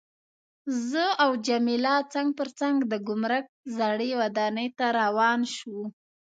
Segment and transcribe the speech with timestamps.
[0.89, 3.45] زه او جميله څنګ پر څنګ د ګمرک
[3.77, 5.83] زړې ودانۍ ته روان شوو.